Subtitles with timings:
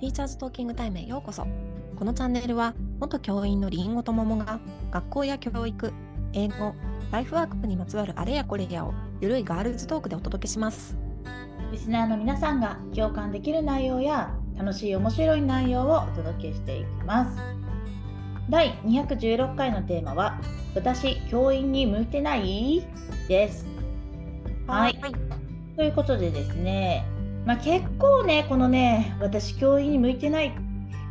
[0.00, 1.44] ティーチャーズトーキングタイムへようこそ。
[1.96, 4.60] このチャンネルは元教員のりんごと桃が
[4.92, 5.92] 学校や教育
[6.34, 6.72] 英語
[7.10, 10.96] ライフワークにまつわるあれやこれやをゆるいガールズトークでお届けします。
[11.72, 17.36] リスナーの皆さんが共感できる内容や楽しい面白い内容をお届けしていきます。
[18.48, 20.40] 第216回のテーマは
[20.76, 22.86] 私教員に向いてない？
[23.26, 23.66] です。
[24.68, 24.98] はい。
[25.74, 27.04] ということでですね
[27.44, 30.52] まあ、結構ねこのね私教員に向いてない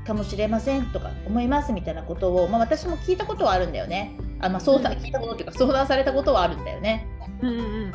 [0.05, 4.18] かもしれませんとか思いますみたいなことを、まあ、私も聞いたことはあるんだよね。
[4.40, 7.08] あ、まあ、相談聞いたことっていうか相談されたことはあるんだよね。
[7.41, 7.91] うんうん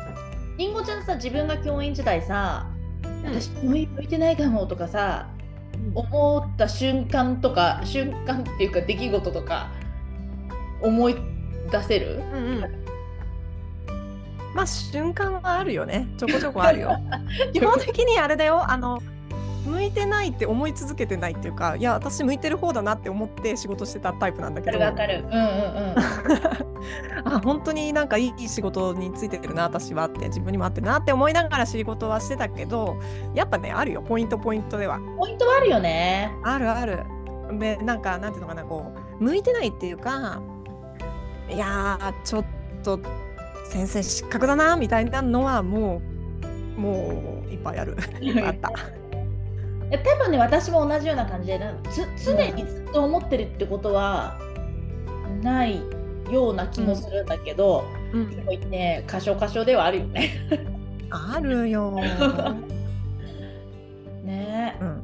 [0.57, 0.73] りん。
[0.73, 2.69] ごちゃんさ自分が教員時代さ
[3.23, 5.29] 私向いてないかもとかさ、
[5.95, 9.71] 思った瞬間とか瞬間っていうか出来事とか
[10.81, 11.15] 思い
[11.71, 12.82] 出せる、うんうん
[14.53, 16.07] まあ瞬間はあるよね。
[16.17, 16.97] ちょこちょこあるよ。
[17.53, 18.63] 基本的にあれだよ。
[18.69, 19.01] あの
[19.65, 24.79] 向いてないって思い続けてないっていうかいや私向いてる方だなって思って仕事してたタイプなんだけど。
[24.79, 25.95] わかるうんうんうん。
[27.33, 32.97] あ本当になんかいい仕事についてるな私はって自分にも合ってるなって思いながら仕事はしてたけど
[33.33, 34.01] やっぱねあるよ。
[34.01, 34.99] ポイントポイントでは。
[35.17, 36.31] ポイントはあるよね。
[36.43, 37.03] あるある。
[37.59, 40.41] でなんかなんていうのかなこう向いてないっていうか
[41.49, 42.45] いやちょっ
[42.83, 42.99] と
[43.63, 46.01] 先生失格だなみたいなのはも
[46.77, 47.95] うもういっぱいある
[48.45, 48.71] あった。
[49.97, 51.59] 多分ね私も同じような感じで
[52.25, 54.39] 常にずっと思ってるってことは
[55.43, 55.83] ない
[56.31, 60.31] ような気もするんだけど、うん、でもね箇所箇所ではあるよね。
[61.09, 61.91] あるよ。
[64.23, 65.03] ね、うん、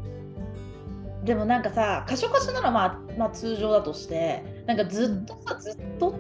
[1.26, 6.16] でもなんかさ箇所箇所ならまあ、まあ、通常だとしてなんかずっとさずっと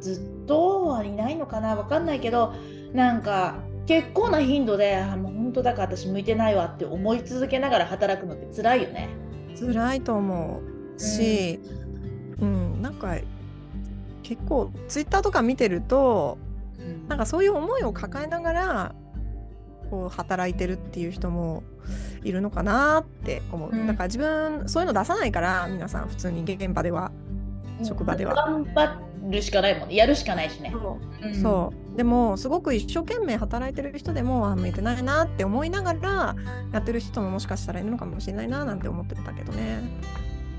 [0.00, 2.54] ずっとはいないのかなわかんないけど
[2.92, 3.56] なんか
[3.86, 9.08] 結構な頻度であもう本当だから私向いてないわって思い続けながら働くのって辛いよね。
[9.58, 10.60] 辛いと思
[10.96, 11.58] うし、
[12.40, 13.16] うん、うん、なんか
[14.22, 16.38] 結構ツイッターとか見てると、
[16.78, 18.94] うん、なんかそういう思いを抱えながら
[19.90, 21.64] こう働いてるっていう人も
[22.22, 27.10] いるのかなって思う、うん、だから自分そういうの出さないから皆さん普通に現場では
[27.82, 28.34] 職場では。
[28.34, 29.96] 頑張るしかないもんね。
[29.96, 30.70] やるしかないしね。
[30.72, 31.96] そう,、うん、そう。
[31.96, 36.36] でもすごく一生懸命働いてる人でもあ向いてないなって思いながら
[36.72, 39.80] やってる人ももしかしたらいるのかもしれないななんて思ってたけどね。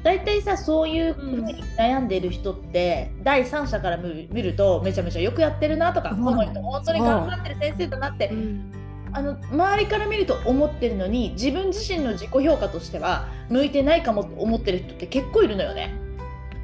[0.03, 8.71] 大体さそういうふうに悩んでる人って、うん、第三者から見るとめちゃめちゃよくやってるなとか、この人本当に頑張ってる先生だなって、うん、
[9.13, 15.93] あの周りから見ると思ってるのに自分自身の自己評価としては向いてないかもと思ってる人って結構いるのよね。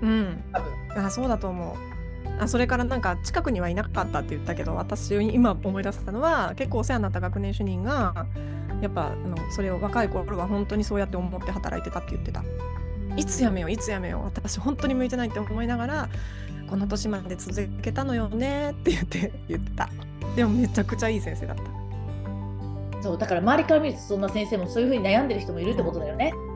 [0.01, 1.75] うん、多分あそうだと思う。
[2.39, 8.27] あそれからなんか近くにはいなかったって言ったけど私今思い出したのは結構お世話になった学年主任が
[8.79, 12.43] やっぱあのそれを若い頃は本当にそうやって思って働いてたって言ってた。
[13.17, 16.09] いつやめよういつやめよう私本当に向いてないって思いながら
[16.69, 19.89] この年まで続けたのよねって言って言ってた
[20.35, 26.46] でもめちゃくちゃいい先生だったそうだから周りから見るとそんな先生もそういうふうに悩んでる人もいるってことだよねうん、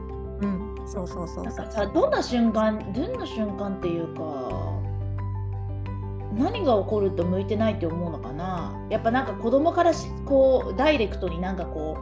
[0.91, 4.21] そうそうそうだからさどんな瞬間どんな瞬間っていうか
[6.37, 8.73] 何が起こると向いてないって思うのかな？
[8.89, 11.97] やっぱなんか子供からしこうダイレクトになんかこ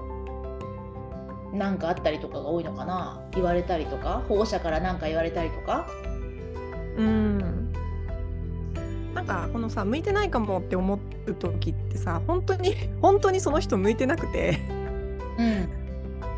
[1.52, 3.22] うなんかあったりとかが多いのかな？
[3.34, 4.24] 言われたりとか？
[4.30, 5.88] 保護者から何か言われたりとか？
[6.98, 7.74] うん。
[9.16, 14.60] なんかこのさ向いてないかもって思う時ってさ本当に 本当にその人向いてなくて。
[15.40, 15.79] うん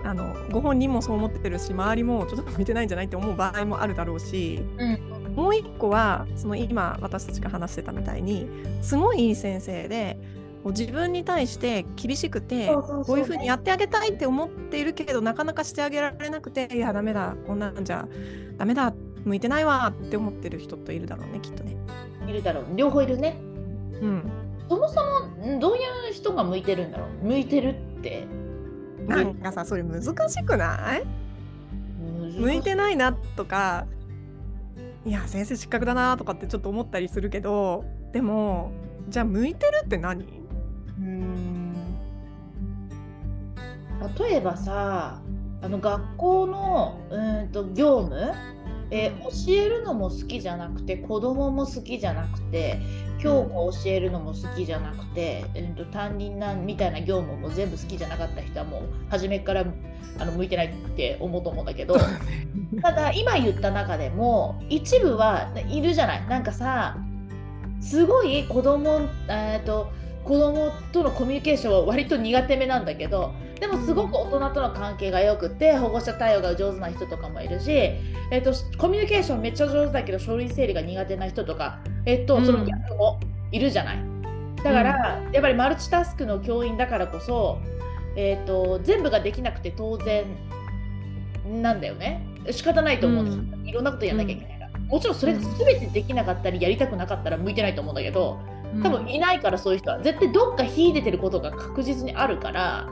[0.03, 8.47] あのご本人もそう思ってるし周りもちょっと向いてないんじゃないって思う場合もあるだろうし、うんもう一個はその今私たちが話してたみたいに
[8.81, 10.17] すごいいい先生で
[10.65, 18.07] 自分に対して厳しくてこういうふうにやってあげたいって思っているけどなかなかしてあげられなくていやダメだこんなんじゃ
[18.57, 21.77] ダメだ向いてないわって思ってる人といるだろうねきっとね。
[22.27, 23.37] いるだろう両方いるね。
[24.01, 24.31] うん。
[24.69, 25.01] そもそ
[25.43, 25.79] もどうい
[26.11, 28.25] う人が向いてるんだろう向いてるって
[29.07, 31.03] なんかさそれ難しくない？
[32.39, 33.85] 向いてないなとか
[35.05, 38.71] いや先生失格だなとかってちょっと思ったりするけどでも
[39.09, 40.25] じゃあ向いてるって何？
[40.99, 41.73] うん。
[44.17, 45.21] 例えばさ
[45.61, 48.33] あの学校のうんと業務
[48.91, 52.77] え教えるのも好きじゃなくて子供も好きじゃなくて
[53.19, 53.49] 教科
[53.83, 59.65] 教えるのも好きじゃなくて、えーと、担任なんみたいな業務も全部好きじゃなかった人はもう初めから
[60.19, 61.95] あの向いてないって思うと思うんだけど
[62.81, 66.27] ただ今言った中でも一部はいるじゃない。
[66.27, 66.97] なんかさ
[67.79, 69.91] すごい子供えっ、ー、と
[70.23, 77.69] 子供とのコミュニケーションは割と苦手めなんだけどでもすごく大人との関係が良くて保護者対応が上手な人とかもいるし、
[78.31, 83.19] えっと、コミュニケーションめっちゃ上手だけど書類整理が苦手な人とか、えっと、その逆も
[83.51, 84.03] いるじゃない。
[84.63, 87.59] だから、やっぱりマルチタスクの教員だからこそ、
[88.15, 90.25] えっと、全部ができなくて当然
[91.61, 92.25] なんだよね。
[92.49, 93.23] 仕方ないと思う。
[93.23, 97.95] んです、うん、いろんなことやらなきゃいけないから、もちろんそれが全てできなかったりやりたくなかったら向いてないと思うん。
[97.95, 98.39] だけど
[98.81, 102.89] 多分いないからそういう人は絶対どっか秀でてることが確実にあるから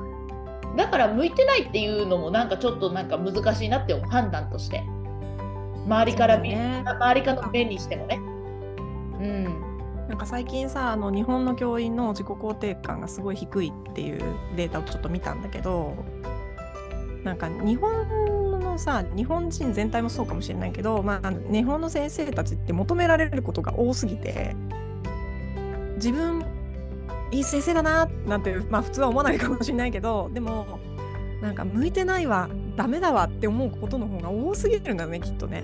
[0.76, 4.84] だから向いてないっていうのもなんかちょっとなんか難しいなって判断として。
[5.90, 8.16] 周りから見、ね、周りからの目にしてもね。
[8.18, 9.70] うん。
[10.08, 14.22] なんか最近さあの日本の教員の自己肯定感がすごい低いっていう
[14.56, 15.94] データをちょっと見たんだけど
[17.24, 24.56] なんか日本のさ日本人全体もそうかもしれないけど、まあ、日本の先生たちって求められることが多すぎて
[25.98, 26.44] 自分
[27.32, 30.80] いい先生だななんて、まあ、普通は思わないかもしれないけどでも
[31.42, 35.64] なんか向いてないわダメだわって思うことの方が多すぎるんだねきっとね。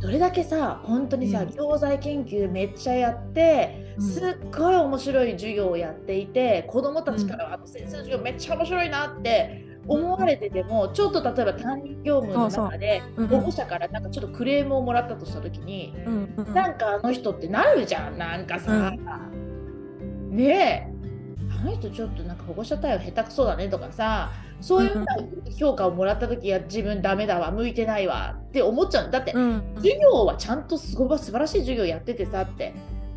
[0.00, 18.74] どれだけさ本当にさ、うん、教材研究めっちゃやって、うん、すっごい面白い授業をやっていて子どもたちから、あの先生の授業めっちゃ面白いなって思われててもちょっと例えば担任業務の中で保護者からなんかちょっとクレームをもらったとした時に、うんうん、なんかあの人ってなるじゃんなんかさ、う
[20.32, 20.95] ん、ねえ。
[20.95, 20.95] あ
[21.66, 24.30] の人ちょっとなんか保護者対応下手くそだねとかさ
[24.60, 25.04] そういう
[25.58, 32.74] 評価をもらった時は自分ダメだわ向いてないわって思っちゃうだって、うん、授業はちゃんとすごい素晴らしい授業やっててさって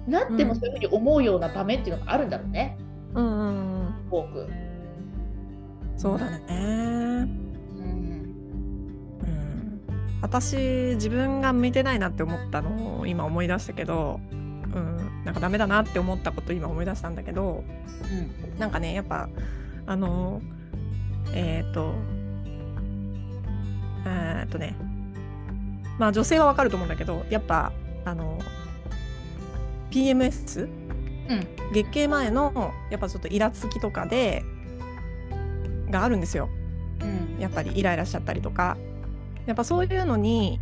[0.08, 2.78] なってもそういうふうに思うような場面っていうのがあるんだろうね。
[3.14, 4.48] うん、多く。
[5.98, 6.46] そうだね。
[6.50, 7.28] うん。
[9.22, 9.82] うん。
[10.22, 10.56] 私
[10.96, 17.64] 自分が向いてないなって思ったのを今思い出したけど、うん、なんかダメだなって思ったこと今思い出したんだけど、
[18.12, 19.30] うん、なんかねやっぱ
[19.86, 20.42] あの
[21.34, 21.94] えっ、ー、と
[24.06, 24.76] えっとね
[25.98, 27.72] まあ女性はわかると思うんだけどやっぱ
[28.06, 28.40] あの
[29.92, 34.44] PMS、うん、月経前のやっぱちょっとイラつきとかで
[35.90, 36.50] があるんですよ。
[37.02, 38.78] うん、やっぱりイライラしちゃったりとか。
[39.50, 40.60] やっぱそういうのに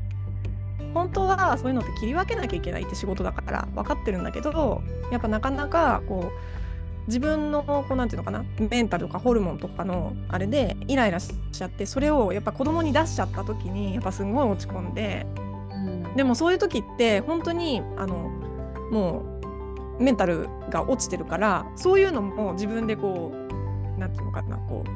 [0.93, 4.81] 本当はそういうのって切り分けなきゃいけないって仕事だから分かってるんだけど
[5.11, 15.25] やっぱなかなかこう自分のこうなんていうのかなメンタルとかホルモンとかのあれでイライラしちゃってそれをやっぱ子供に出しちゃった時にやっぱすごい落ち込んで、
[15.71, 18.15] うん、でもそういう時って本当にあの
[18.91, 19.23] も
[19.99, 24.89] うメンタルが落ちてるからそういうのも自分でこうなんていうのかなこう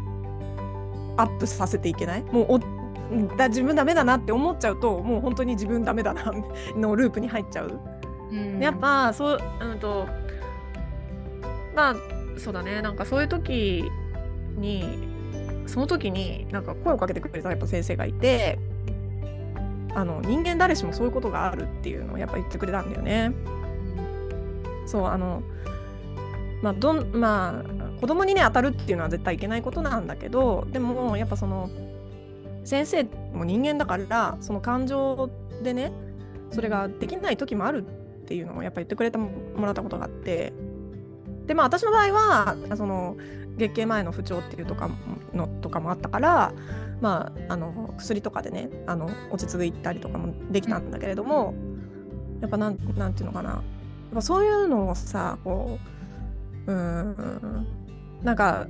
[1.18, 2.24] アップさせていけない？
[2.24, 2.60] もう
[3.38, 6.32] だ自分ダメだなって思っちゃうともう本当に自分ダメだな
[6.76, 7.80] のループに入っちゃう。
[8.32, 10.08] うん、やっぱそう、うんと
[11.76, 11.96] まあ
[12.38, 13.84] そうだねなんかそういう時
[14.58, 15.08] に
[15.68, 18.58] その時になんか声をかけてくれたやっぱ先生がいて
[19.94, 23.34] あの人間誰しもそういうことがあるっていうのをやっぱ言ってくれたんだよね。
[24.86, 25.44] そうあの
[26.62, 31.70] まあどんまあ子供にね当たるっていうのは絶対いけないことなんだけどでもやっぱその
[32.64, 33.04] 先生
[33.34, 35.30] も人間だからその感情
[35.64, 35.92] でね
[36.52, 39.32] それができない時もあるっていうのをやっぱ言ってくれても
[39.62, 40.54] らったことがあって。
[41.48, 43.18] でまあ私の場合はその
[43.58, 44.90] 月経前の不調っていうとか
[45.34, 46.54] のとかもあったから
[47.02, 51.54] まああの薬とかでねあの落ち着いたりとかもできたんだけれども
[52.42, 53.50] やっぱなんなんていうのかな。
[53.50, 53.62] やっ
[54.14, 55.80] ぱそういうのをさこ
[56.68, 57.68] ううん
[58.24, 58.68] なんか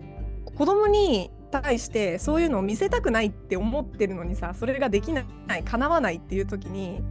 [0.55, 7.01] 子供に対してそういうのを見せたくないって思ってるのにさそれができない叶わないっていう時に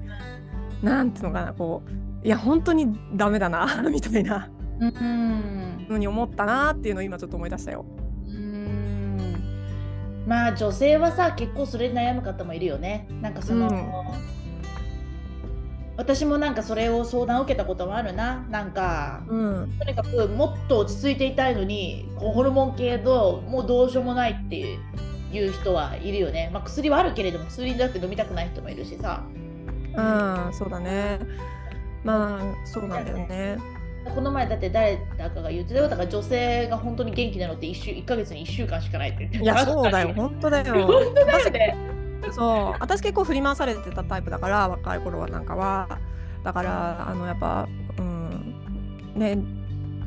[0.83, 7.85] 何ていうのかなこういや本当にダメだな みたいなのに思ったなっていうのを今ちょっと思い出したよ。
[8.27, 9.35] うん
[10.27, 13.07] まあ女性はさ結構それに悩む方もいるよね。
[13.21, 14.40] なんかその、うん
[16.01, 18.47] 私もなんかそれを相談を受けたこともあるな。
[18.49, 24.79] なんか、うん、とにかくもっと落ち着いていたいのにホルモン系のもうどうしようもないって
[25.31, 29.23] いう人はいるよね、まあ、薬はあるけれども薬だって飲みたくない人もいるしさ。
[29.95, 30.55] うん。
[30.55, 31.21] そうだね。
[32.03, 33.59] まあそうなんだよね。
[34.15, 35.89] この前だって誰だかが言ってたよ。
[35.91, 39.19] だから女性が本当に元気なのって 1, 週1ヶ月に1週間しかないって。
[39.19, 40.15] 言っていやそうだよ。
[40.15, 40.75] 本当だよ。
[40.89, 42.00] 本当だよね
[42.33, 42.81] そう。
[42.81, 45.89] 私結構振り回されてたタイプだから若い頃はなんかは。
[46.45, 49.39] だからあのやっぱうんね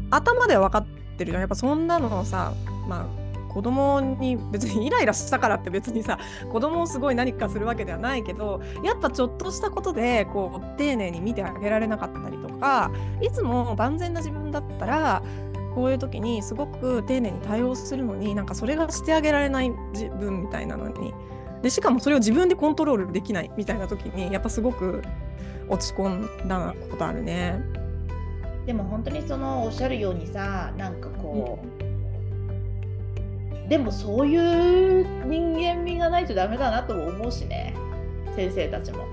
[0.09, 0.85] 頭では分かっ
[1.17, 1.41] てるじゃん。
[1.41, 2.53] やっぱそんなのさ
[2.87, 6.17] まあ子供に別にイライラしたからって別にさ
[6.51, 12.91] 子供をすごい何かするわけではないけどやっぱちょっとしたことでこう丁寧に見てあげられなかったりとか
[13.21, 15.21] いつも万全な自分だったら
[15.75, 21.13] こういう時にすごく丁寧に対応するのになんかそれがしてあげられない自分みたいなのに
[21.63, 25.01] でしかもそれを自分でコントロールできないみたいな時にやっぱすごく
[25.69, 27.57] 落ち込んだことあるね。
[28.65, 31.83] でも本当にそのおっしゃるようにさなんかこう、
[33.55, 37.73] うん、でもそういう人間味がないとダメだなとも思うしね
[38.35, 39.05] 先生たちも。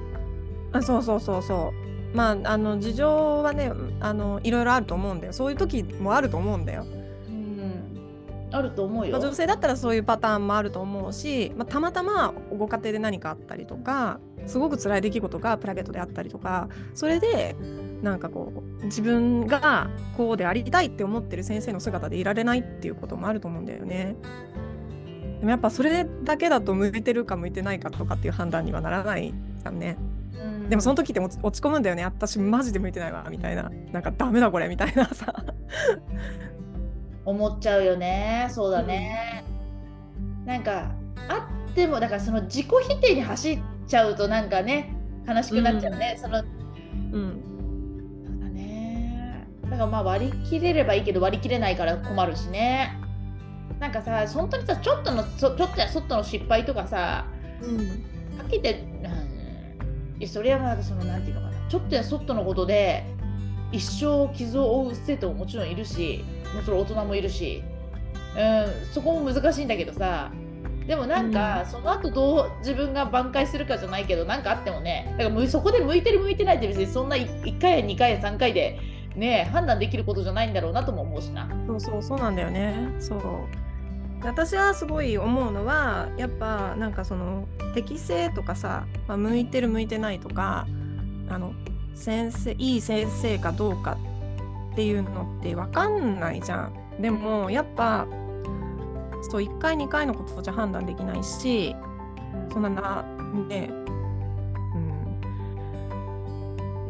[0.73, 1.73] あそうそうそうそ
[2.13, 6.85] うまああの事情はねあのいろいろあると思うんだよそういう時もあると思うんだよ。
[8.53, 17.57] あると思うよ、まあ、女性だったらそういうパターンもあると思うし、まあ、たまたまご家庭で何かあったりとかすごく辛い出来事がプライベートであったりとかそれで
[18.03, 18.53] なんかこ
[18.83, 24.17] う自分がこうでありたいって思ってる先生の姿でいられないっていうこともあると思うんだよね。
[25.41, 29.97] でもやっぱそれだけだと向いてるか向いてないかとかっていう判断にはならないじゃんね。
[30.69, 32.05] でもその時って落ち込むんだよね。
[32.05, 33.71] 私マジで向いてないわみたいな。
[33.93, 35.35] なんかダメだこれみたいなさ
[37.25, 38.49] 思っちゃうよね。
[38.51, 39.45] そうだね、
[40.19, 40.93] うん、なんか
[41.29, 44.97] あってもだからその自己否定に走っちゃうとなんかね
[45.29, 46.43] 悲しくなっちゃうね、うん、そのう
[47.19, 48.31] ん。
[48.41, 49.47] なんかね。
[49.65, 52.97] だからまあ割り切れればいいけど割り切れないから困るしね。
[53.79, 57.27] なんかさ本当にさちょっとのちょっとやそっとの失敗とかさ、
[57.63, 58.85] うん、はっきり言って、
[60.21, 61.69] うん、それはなんかそのなんていうのかな。
[61.69, 63.05] ちょっとやそっとのことで
[63.73, 67.63] 一生傷を負う生徒ももちろんいるしもちろん大人もいるし、
[68.37, 70.31] うん、そこも難しいんだけどさ
[70.87, 78.81] でもなんか、その後どう自分が挽回するかじゃないけど何かあってもねだからそこで向いてる向いてないって別にそんな1回や2回や3回で
[79.15, 81.49] ね判断できることじゃないんだろうなとも思うしな。
[81.67, 82.75] そうそうそうなんだよね。
[82.99, 83.21] そう
[84.23, 90.67] 私はすごい思うのはやっぱなんかその適性とかさ、まあ、向いてる向いてないとか
[91.29, 91.55] あの
[91.95, 93.97] 先生いい先生かどうか
[94.73, 96.73] っていうのって分かんないじゃん。
[97.01, 98.07] でもやっぱ
[99.23, 101.75] そう1回2回のことじゃ判断できないし
[102.53, 103.05] そんなな
[103.49, 103.71] ね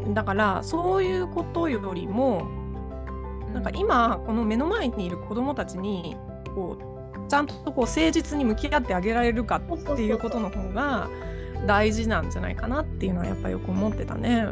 [0.05, 2.49] うんだからそういうことよりも
[3.53, 6.17] なんか今この目の前にいる子どもたちに
[6.55, 9.61] こうちゃんとこう誠実に向き合ってあげられるかっ
[9.97, 11.09] ていうことの方が
[11.67, 14.47] 大事なんじゃないかなっていうのはやっぱよく思ってたね。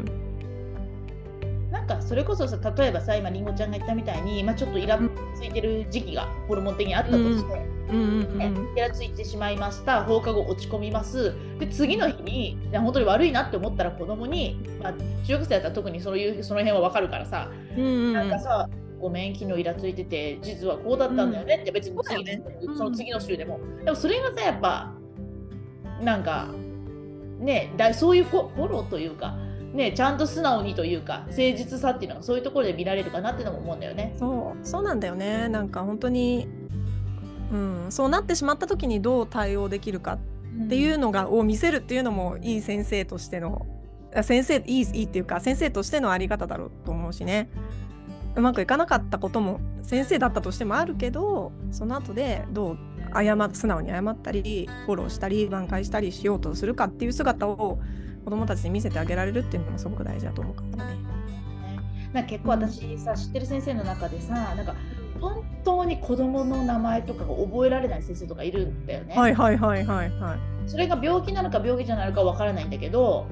[1.89, 4.99] かそれこそさ例えばさ今りんごちゃんが言ったみたいに、まあ、ちょっとイラ
[5.35, 7.67] ついてる時期がホルモン的にあったとして、
[8.77, 11.35] イラついてしまいました放課後落ち込みます。
[11.59, 18.69] で次の日に本当に悪いなって思ったら子供に、まあ、中学生だったら特にそういうその辺は分かるからさ、うんうん、なんかさ
[19.01, 22.43] ごめん昨日イラついてて実はこうだったんだよねって別に次、ね、
[22.77, 24.93] その次の週でも、でもそれがさやっぱ
[26.03, 26.49] なんか
[27.39, 29.37] ねだそういうフォローというか
[29.73, 34.15] ね、ちゃんと素直にというか誠実さっていうのがそういうところで見られるかなってのも思うんだよね。
[34.19, 36.49] そうそうなんだよねなんか本当に、
[37.53, 40.19] うん、そうなってしまった時にどう対応できるか
[40.65, 43.67] っていうのが、を見せるっていうのもいい先生としての
[44.23, 47.51] 先生いいいいっていうか先生としてのあり方だろうと思うしね
[48.35, 52.79] うまくいかなかったことも先生だったとしてもあるけどその後でどう
[53.13, 57.79] 謝素直に謝ったりフォローしたり挽回したりしようとするかっていう姿を
[58.29, 60.99] 子供たちに見せてあげられるっていうのもすごく大事だと思うからね。
[62.13, 64.75] なんか結構私さ、うん、知ってる先生の中でさなんか
[65.19, 69.15] 本当に子供の名前とかが覚えられない先生とかいるんだよね。
[69.17, 70.39] はいはいはいはいはい。
[70.69, 73.27] それが病気なのか病気じゃないのかわからないんだけど、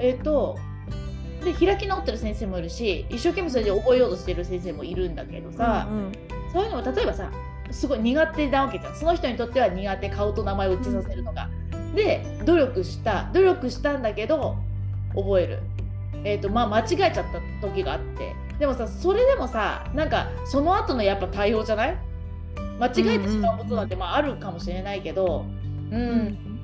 [0.00, 0.58] えっ、ー、と
[1.44, 6.12] で開き直ってる先生もいるし一生懸命それで覚えようとしてる先生もいるんだけどさ、うんうん、
[6.52, 7.30] そういうのも例えばさ
[7.70, 11.48] すごい苦手なわけじゃんその人にとっては苦手顔と名前を打ちさせるのが。
[11.94, 14.56] で努力した努力したんだけど
[15.14, 15.62] 覚える。
[16.22, 17.12] えーとまあ、間違えちゃっ
[17.60, 18.34] た時があって。
[18.58, 21.96] でもさそれでもさなんかその後のやっぱ対応じゃない？
[22.78, 25.46] 間違えてしまうことなんてまああるかもしれないけど、
[25.90, 26.60] うん、うん、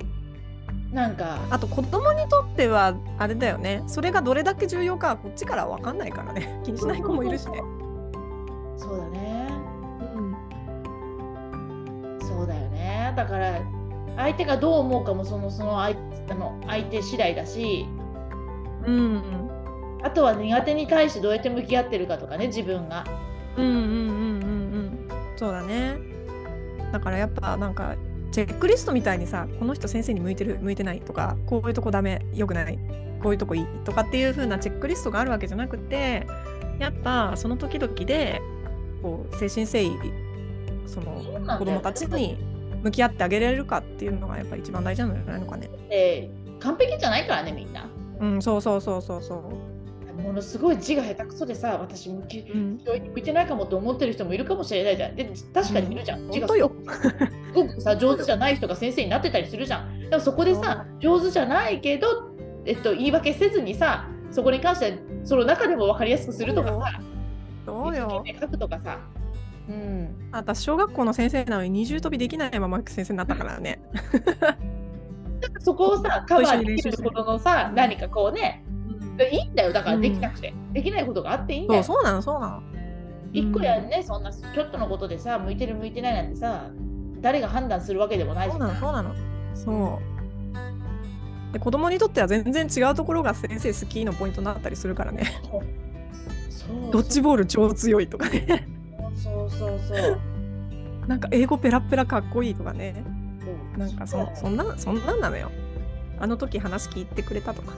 [0.91, 3.83] なんかあと子供にとってはあれだよね。
[3.87, 6.61] それがどれだけ重要かこっちから分かんないからね。
[6.63, 7.61] 気にしない子もいるしね。
[8.77, 9.49] そうだね、
[10.15, 13.11] うん、そうだよね。
[13.15, 13.59] だから
[14.17, 15.95] 相手がどう思うかもそのその相
[16.29, 17.85] あの相手次第だし、
[18.85, 19.21] うん、
[20.03, 23.05] あとは苦手に対してどうやって向き合ってるかとかね自分が。
[23.55, 23.93] うんうんうんうんう
[24.79, 25.97] んそうだね。
[26.91, 27.95] だからやっぱなんか
[28.31, 32.77] チェックリストみたいにさこの人先生に向いてる向いてないとかこういうとこダメよくない
[33.21, 36.27] こういうとこいいとかっていう風なチェックリストがあるわけじゃなくて
[36.79, 38.41] やっぱその時々で
[39.01, 40.13] こう精神誠意
[40.87, 42.37] その子供たちに
[42.87, 45.69] 向き合ってあげられるかっていうのがやっぱり一番大事なんじゃないのかね。
[45.89, 46.29] で
[46.59, 47.89] 完璧じゃないからねみんな。
[48.19, 49.67] うんそうそうそうそうそう。
[50.21, 55.15] ものすごい字が下手くそでさ私向き、うん、向いてないかもって思ってる人もいるかもしれないじゃん。
[55.15, 56.69] で確かにいるじゃん、うん、字がすご
[57.65, 60.09] くさ 上手じゃない人が先生になってたりするじゃん。
[60.09, 62.31] でもそこでさ上手じゃないけど、
[62.65, 67.01] えっと、言い訳せずにさそこに関してはその中でも分かりやすくするとかさ
[67.65, 68.23] そうよ。
[68.39, 68.99] 書くとかさ
[69.69, 73.79] うん、私小学校の先生なのに二重跳びできないまま先生になったからね。
[75.59, 78.63] そこをさ カバーできることのさ何かこうね
[79.31, 79.73] いいんだよ。
[79.73, 81.83] だからできなくて、うん、できないことがあっていいんだよ。
[81.83, 82.61] そうなのそうなの。
[83.33, 86.69] 一個やね、そんなちょっとのことでさ向いてる向いてないなんてさ
[87.19, 89.15] 誰が判断するわけでもないしそうなのそうなの。
[89.53, 89.99] そ
[91.49, 91.53] う。
[91.53, 95.23] で子供にとっては全然違うところが先生好きのポイントになったりするからね。
[96.91, 98.67] ドッジボール超強いとかね
[99.57, 100.19] そうそう。
[101.07, 103.03] なんか英語ペラペラかっこいいとかね、
[103.75, 105.49] うん、なんかそそんなそんなんなのよ。
[106.19, 107.73] あの時話聞いてくれたとか。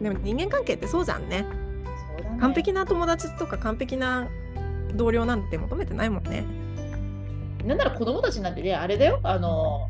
[0.00, 1.42] でも人間関係ってそうじゃんね。
[1.42, 2.38] ね。
[2.40, 4.28] 完璧な友達とか完璧な
[4.94, 6.44] 同僚なんて求めてないもんね。
[7.64, 9.88] なんなら子供たちなんてね、あれだよ、あの、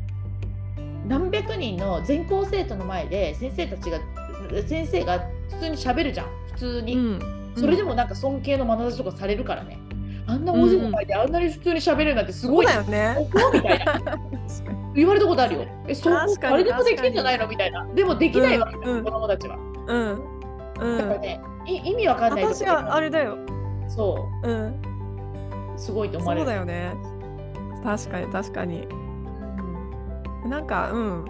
[1.07, 3.99] 何百人の全校生徒の前で先生たちが、
[4.67, 5.19] 先生が
[5.51, 9.77] 普通にしゃべるじゃん、普通に、うん、それでもなんか尊敬の眼差しとかされるからね。
[10.27, 13.29] あんな大勢の前であんなに普通にしゃべるなんてすごい、うん、だよね。
[13.53, 14.01] みたいな。
[14.93, 15.65] 言われたことあるよ。
[15.87, 16.25] え、そう、あ
[16.57, 17.47] れでもできるんじゃないの？
[17.47, 17.85] みたいな。
[17.93, 19.55] でもできないわけ、うん、子供たちは。
[19.87, 20.37] うん。
[20.79, 23.37] うん、だからね、意味わかんない私はあれだよ。
[23.87, 24.49] そう。
[24.49, 24.81] うん。
[25.77, 26.45] すごいと思われる。
[26.45, 26.93] そうだよね。
[27.83, 28.87] 確かに確かに。
[30.43, 31.25] うん、なんか、うん。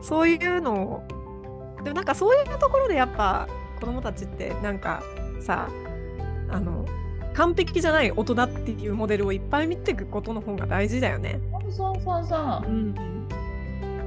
[0.00, 1.02] そういうのを、
[1.84, 3.48] でもなんかそういうところでやっぱ
[3.80, 5.02] 子供たちってなんか
[5.40, 5.68] さ、
[6.48, 6.86] あの、
[7.40, 11.40] 完璧じゃない大人っていうモデルをいっぱい見ていくことの方が大事だよね。
[11.70, 12.62] そうそうそう。
[12.66, 12.70] う。
[12.70, 12.94] ん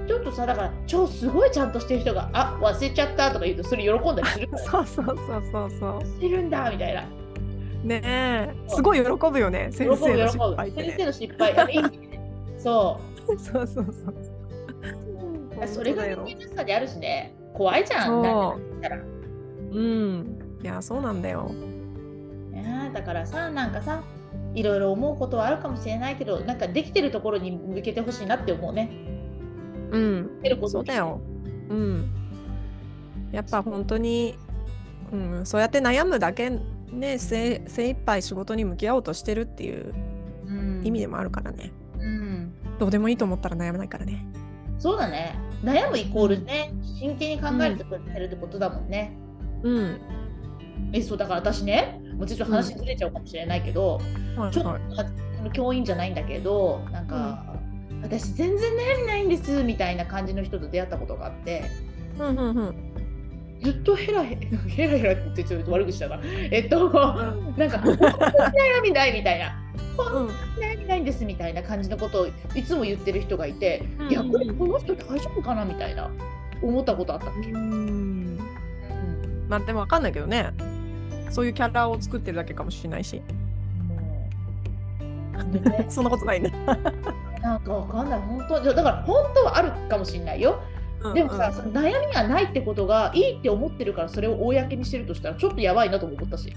[0.08, 5.18] ちょっとさだから超すごいちゃんとしてる人が「あ忘れちゃった」とか言うとそれ喜んだりする そうそうそう
[5.52, 6.06] そうそう。
[6.06, 7.02] してるんだみたいな。
[7.84, 8.54] ねえ。
[8.68, 11.82] すごい喜ぶよね先生の失敗ね、先生の失敗。
[12.58, 13.34] そう。
[13.40, 15.68] そうそうそう。
[15.68, 17.34] それが人間らさであるしね。
[17.56, 18.60] 怖いじゃん。
[19.72, 20.60] うん。
[20.62, 21.52] いやそうなんだよ
[22.94, 24.04] だからさなんかさ
[24.54, 28.90] いろいろ思うことはあるかもしれないけどなんかできてるところに向けてほしいなって思うね
[29.94, 30.30] うん、
[30.68, 31.22] そうだよ。
[31.70, 32.10] うん。
[33.32, 34.36] やっぱ本当に、
[35.12, 36.50] うん、そうやって悩むだけ
[36.92, 39.94] ね精精一杯仕事に向き合おうとしてるっていう
[40.84, 41.72] 意味でもあるからね。
[42.00, 44.26] うん、どうでもいいと思ったら悩まないからね。
[44.80, 45.38] そうだね。
[45.64, 49.16] 悩むイコールね、真剣に考えてくれてるってことだもんね。
[49.62, 50.02] うん。
[50.92, 54.00] え、そうだから私ね、もうちょっと話ずれちゃうかもしれないけど、
[54.38, 54.78] うん、ちょっと、は
[55.46, 57.44] い、教員じゃないんだけど、なんか、
[58.02, 61.64] 私全然悩みないんですみたいな感じの人と出会ったことがあって、
[62.18, 62.94] うんうんうん、
[63.62, 66.20] ずっとヘラヘラヘラヘラってちょっと悪口だな。
[66.52, 66.90] えっと
[67.58, 69.60] なんか本当に悩みないみたいな。
[69.98, 70.30] 本当に
[70.66, 74.28] 悩みないんですみたいな感じのことをいつも言ってる人がいて、うん、いやこ
[74.68, 76.10] の人大丈夫かなみたいな
[76.62, 78.40] 思ったことあったっけ、うん、
[79.48, 80.52] まあでも分かんないけどね
[81.30, 83.22] そういうキャラを作ってるだけかもしれないし。
[85.52, 86.50] ね、 そんなことないんだ。
[87.42, 90.60] なんかわかんない本当だから本当はあるかもしれないよ。
[91.14, 96.56] でもさ、うんうん、悩みがないってことがいいって思ってるからそれを公にしてるとしたらちょっとやばいなとも思ったし。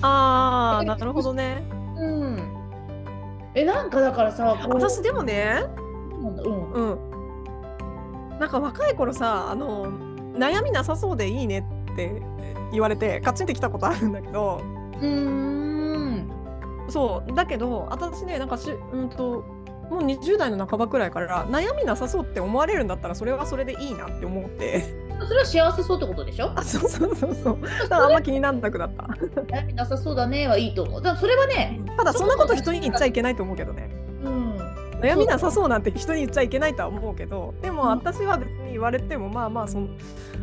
[0.00, 1.62] ああなるほどね。
[1.96, 2.64] うん。
[3.54, 5.64] えなんかだからさ私でもね、
[6.12, 9.86] うん、うん、なんか若い頃さあの
[10.32, 12.20] 悩みなさそうでいいねって
[12.74, 14.60] 言われてカチンってきたことあるんだけど。
[15.00, 16.30] うん。
[16.88, 17.34] そう。
[17.34, 19.44] だけど私ねなんかしうんと
[19.90, 25.02] もう20代の半ばくらいから悩みなさそうって思われるんだったらそれはそれでいいなって思って。
[25.26, 26.52] それは幸せそうってことでしょ？
[26.56, 27.58] あそうそうそうそう。
[27.60, 29.04] だからあんま気にならなくなった。
[29.54, 31.02] 悩みなさそうだねはいいと思う。
[31.02, 33.88] だそれはねただそんなこと人に言っちゃいけないと思うけどね。
[33.98, 34.03] うん
[35.04, 39.78] 悩みなさそうなんて人に言っちゃいけないとは思うけどでも私は別に言われてもまあまあそ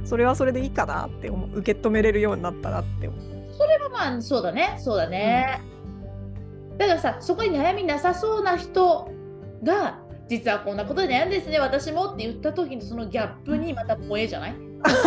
[0.06, 3.22] それはそれでいいかなって思う受け止めれるようになったらって思う。
[3.58, 4.76] それはまあそうだね。
[4.80, 5.62] そうだね、
[6.72, 9.10] うん、だからさそこに悩みなさそうな人
[9.64, 14.56] が実はこんなことで悩んですね私もって言った時のそのギャップにまた萌えじゃない？
[14.84, 14.98] 確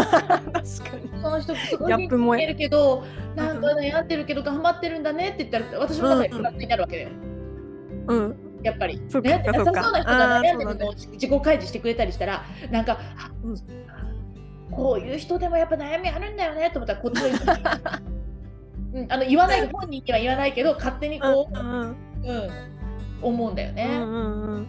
[0.53, 1.23] かに。
[1.23, 7.09] その人すごい見えるけどなんか悩んでるけど頑張ってるんだねって言ったら私の中でプラスになるわけだよ。
[8.07, 9.01] うん、やっぱり。
[9.09, 12.99] 悩んでなさそうな人が悩んでるのを自己開示してくれたりしたらなんか、
[13.43, 13.57] うん、
[14.71, 17.29] こういう人でもやっぱ悩みあるんだよねと思ったらこっちの
[18.95, 19.01] う。
[19.07, 21.95] ん、あの言わない本人には言わないけど勝手にこう、うん、うん。
[23.25, 23.89] 思うんだよね。
[23.91, 24.67] うんうんうん、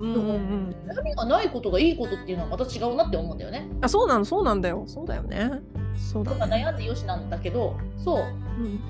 [0.00, 3.68] うんうんうん、悩みがないことがいいことっていうのはまた違うなって思うんだよね。
[3.80, 4.84] あそうなのそうなんだよ。
[4.86, 5.50] そうだよね。
[5.96, 8.22] そうだ、ね、悩んでよしなんだけどそう、う
[8.64, 8.80] ん、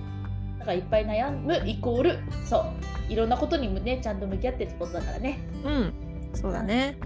[0.65, 2.65] だからいっぱい悩むイコールそ
[3.09, 5.39] ういろんなことにもねちゃんと向き合ってってことだからね。
[5.63, 5.93] うん
[6.33, 6.97] そうだね。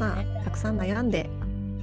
[0.00, 1.28] まあ、たくさん悩んで。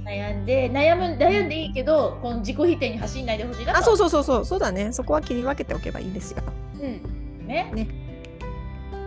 [0.04, 4.92] 悩んで悩む悩んでいいけどこの自己否定に走んないでほしいなあそうそうそうそうそうだね。
[4.92, 6.42] そこは切り分けておけばいいですよ。
[6.74, 7.70] うんね。
[7.72, 7.88] ね。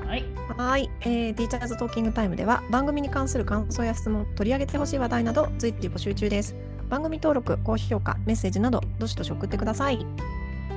[0.07, 0.25] はい、
[0.57, 6.55] はい、えー、ティーチャーズトーキングタイムでは番組に関する感想や質問取り上げてほしい話題など随時募集中です。
[6.93, 10.05] 番組登録高評価メッセージなどどしどし送ってください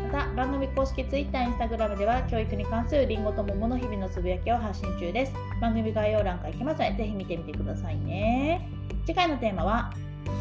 [0.07, 5.35] また番組公式 Twitter、Instagram では教育に関するりんごと桃の日々のつぶやきを発信中です。
[5.61, 8.71] 番組概要欄から行きますのでぜひ見てみてくださいね。
[9.05, 9.93] 次回のテーマは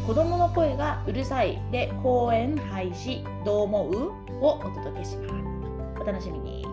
[0.06, 3.96] 子供の声がうるさいで公演廃止どう思う？
[4.40, 5.34] をお届けします。
[6.00, 6.64] お楽しみに。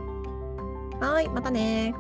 [1.02, 1.96] はいまたね